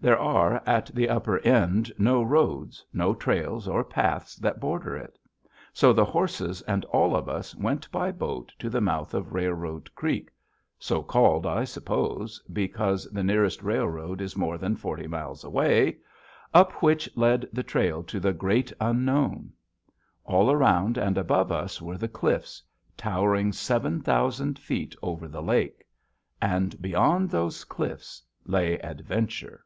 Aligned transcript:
There 0.00 0.16
are, 0.16 0.62
at 0.64 0.94
the 0.94 1.08
upper 1.08 1.38
end, 1.40 1.90
no 1.98 2.22
roads, 2.22 2.84
no 2.92 3.16
trails 3.16 3.66
or 3.66 3.82
paths 3.82 4.36
that 4.36 4.60
border 4.60 4.96
it. 4.96 5.18
So 5.72 5.92
the 5.92 6.04
horses 6.04 6.62
and 6.62 6.84
all 6.84 7.16
of 7.16 7.28
us 7.28 7.56
went 7.56 7.90
by 7.90 8.12
boat 8.12 8.52
to 8.60 8.70
the 8.70 8.80
mouth 8.80 9.12
of 9.12 9.32
Railroad 9.32 9.92
Creek, 9.96 10.28
so 10.78 11.02
called, 11.02 11.46
I 11.46 11.64
suppose, 11.64 12.40
because 12.52 13.10
the 13.10 13.24
nearest 13.24 13.64
railroad 13.64 14.20
is 14.20 14.36
more 14.36 14.56
than 14.56 14.76
forty 14.76 15.08
miles 15.08 15.42
away, 15.42 15.96
up 16.54 16.74
which 16.74 17.10
led 17.16 17.48
the 17.52 17.64
trail 17.64 18.04
to 18.04 18.20
the 18.20 18.32
great 18.32 18.72
unknown. 18.80 19.50
All 20.24 20.48
around 20.52 20.96
and 20.96 21.18
above 21.18 21.50
us 21.50 21.82
were 21.82 21.98
the 21.98 22.06
cliffs, 22.06 22.62
towering 22.96 23.50
seven 23.52 24.00
thousand 24.00 24.60
feet 24.60 24.94
over 25.02 25.26
the 25.26 25.42
lake. 25.42 25.84
And 26.40 26.80
beyond 26.80 27.30
those 27.30 27.64
cliffs 27.64 28.22
lay 28.46 28.74
adventure. 28.78 29.64